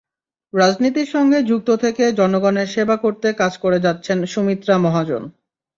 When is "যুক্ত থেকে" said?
1.43-2.03